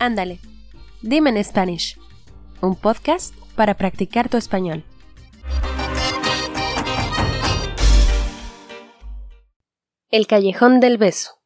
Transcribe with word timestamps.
Ándale, 0.00 0.38
dime 1.02 1.30
en 1.30 1.42
Spanish, 1.42 1.98
un 2.60 2.76
podcast 2.76 3.34
para 3.56 3.74
practicar 3.74 4.28
tu 4.28 4.36
español. 4.36 4.84
El 10.10 10.28
Callejón 10.28 10.78
del 10.78 10.98
Beso. 10.98 11.40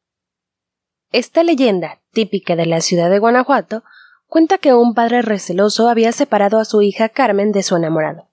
Esta 1.11 1.43
leyenda, 1.43 2.01
típica 2.11 2.55
de 2.55 2.67
la 2.67 2.81
ciudad 2.81 3.09
de 3.09 3.17
Guanajuato, 3.17 3.83
cuenta 4.27 4.59
que 4.59 4.75
un 4.75 4.93
padre 4.93 5.23
receloso 5.23 5.89
había 5.89 6.11
separado 6.11 6.59
a 6.59 6.65
su 6.65 6.83
hija 6.83 7.09
Carmen 7.09 7.51
de 7.51 7.63
su 7.63 7.75
enamorado. 7.75 8.29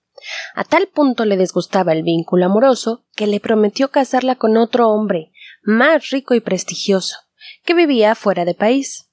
A 0.54 0.64
tal 0.64 0.86
punto 0.88 1.24
le 1.24 1.38
disgustaba 1.38 1.94
el 1.94 2.02
vínculo 2.02 2.44
amoroso 2.44 3.06
que 3.16 3.26
le 3.26 3.40
prometió 3.40 3.90
casarla 3.90 4.34
con 4.36 4.58
otro 4.58 4.90
hombre, 4.90 5.32
más 5.62 6.10
rico 6.10 6.34
y 6.34 6.40
prestigioso, 6.40 7.16
que 7.64 7.72
vivía 7.72 8.14
fuera 8.14 8.44
de 8.44 8.54
país. 8.54 9.09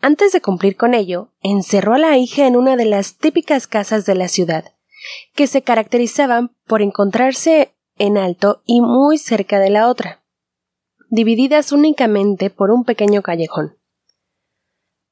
Antes 0.00 0.32
de 0.32 0.40
cumplir 0.40 0.76
con 0.76 0.94
ello, 0.94 1.32
encerró 1.42 1.94
a 1.94 1.98
la 1.98 2.16
hija 2.16 2.46
en 2.46 2.56
una 2.56 2.76
de 2.76 2.84
las 2.84 3.16
típicas 3.16 3.66
casas 3.66 4.06
de 4.06 4.14
la 4.14 4.28
ciudad, 4.28 4.72
que 5.34 5.46
se 5.46 5.62
caracterizaban 5.62 6.54
por 6.66 6.82
encontrarse 6.82 7.74
en 7.96 8.16
alto 8.16 8.62
y 8.64 8.80
muy 8.80 9.18
cerca 9.18 9.58
de 9.58 9.70
la 9.70 9.88
otra, 9.88 10.22
divididas 11.10 11.72
únicamente 11.72 12.50
por 12.50 12.70
un 12.70 12.84
pequeño 12.84 13.22
callejón. 13.22 13.76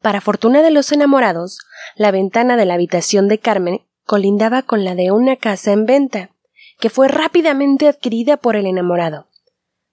Para 0.01 0.21
fortuna 0.21 0.63
de 0.63 0.71
los 0.71 0.93
enamorados, 0.93 1.59
la 1.97 2.13
ventana 2.13 2.57
de 2.57 2.65
la 2.65 2.75
habitación 2.75 3.27
de 3.27 3.39
Carmen 3.39 3.81
colindaba 4.05 4.63
con 4.63 4.85
la 4.85 4.95
de 4.95 5.11
una 5.11 5.37
casa 5.37 5.73
en 5.73 5.85
venta, 5.85 6.31
que 6.79 6.91
fue 6.91 7.09
rápidamente 7.09 7.89
adquirida 7.89 8.37
por 8.37 8.55
el 8.55 8.67
enamorado, 8.67 9.27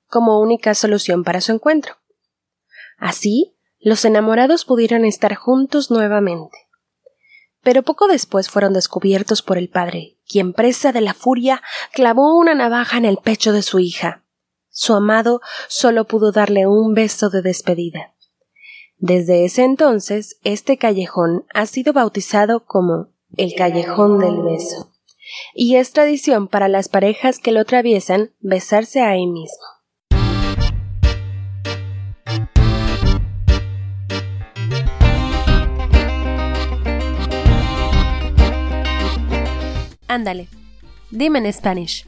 como 0.07 0.39
única 0.39 0.75
solución 0.75 1.23
para 1.23 1.41
su 1.41 1.51
encuentro. 1.51 1.95
Así, 2.97 3.52
los 3.83 4.05
enamorados 4.05 4.63
pudieron 4.65 5.03
estar 5.03 5.35
juntos 5.35 5.91
nuevamente. 5.91 6.57
Pero 7.61 7.83
poco 7.83 8.07
después 8.07 8.49
fueron 8.49 8.73
descubiertos 8.73 9.41
por 9.41 9.57
el 9.57 9.69
padre, 9.69 10.17
quien 10.27 10.53
presa 10.53 10.91
de 10.91 11.01
la 11.01 11.13
furia 11.13 11.61
clavó 11.91 12.37
una 12.37 12.55
navaja 12.55 12.97
en 12.97 13.05
el 13.05 13.17
pecho 13.17 13.51
de 13.51 13.61
su 13.61 13.79
hija. 13.79 14.23
Su 14.69 14.93
amado 14.93 15.41
solo 15.67 16.05
pudo 16.05 16.31
darle 16.31 16.65
un 16.65 16.93
beso 16.93 17.29
de 17.29 17.41
despedida. 17.41 18.13
Desde 18.97 19.43
ese 19.43 19.63
entonces, 19.63 20.37
este 20.43 20.77
callejón 20.77 21.45
ha 21.53 21.65
sido 21.65 21.91
bautizado 21.91 22.65
como 22.65 23.09
el 23.35 23.53
callejón 23.55 24.19
del 24.19 24.41
beso, 24.41 24.91
y 25.53 25.75
es 25.75 25.91
tradición 25.91 26.47
para 26.47 26.69
las 26.69 26.87
parejas 26.87 27.39
que 27.39 27.51
lo 27.51 27.59
atraviesan 27.59 28.31
besarse 28.39 29.01
ahí 29.01 29.27
mismo. 29.27 29.65
Ándale, 40.13 40.47
dime 41.09 41.39
en 41.39 41.51
Spanish, 41.51 42.05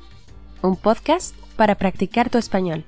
un 0.62 0.76
podcast 0.76 1.36
para 1.56 1.74
practicar 1.74 2.30
tu 2.30 2.38
español. 2.38 2.86